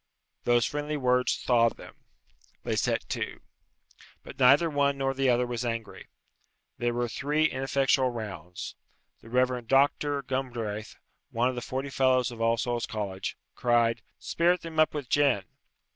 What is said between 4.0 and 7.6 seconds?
But neither one nor the other was angry. There were three